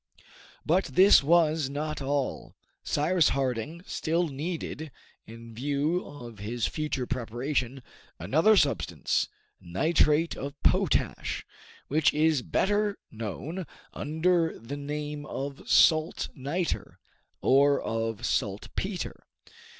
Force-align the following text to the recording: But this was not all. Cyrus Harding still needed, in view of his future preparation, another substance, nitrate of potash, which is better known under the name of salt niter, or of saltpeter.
But 0.65 0.85
this 0.85 1.21
was 1.21 1.69
not 1.69 2.01
all. 2.01 2.55
Cyrus 2.83 3.29
Harding 3.37 3.83
still 3.85 4.29
needed, 4.29 4.89
in 5.27 5.53
view 5.53 6.03
of 6.03 6.39
his 6.39 6.65
future 6.65 7.05
preparation, 7.05 7.83
another 8.17 8.57
substance, 8.57 9.27
nitrate 9.59 10.35
of 10.35 10.55
potash, 10.63 11.45
which 11.87 12.15
is 12.15 12.41
better 12.41 12.97
known 13.11 13.67
under 13.93 14.57
the 14.57 14.75
name 14.75 15.23
of 15.27 15.69
salt 15.69 16.29
niter, 16.33 16.97
or 17.39 17.79
of 17.79 18.25
saltpeter. 18.25 19.27